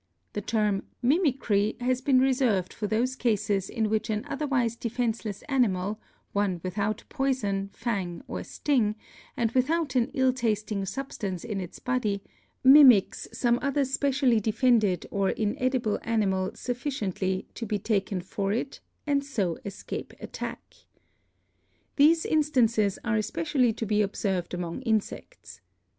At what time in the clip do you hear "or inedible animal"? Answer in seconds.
15.11-16.49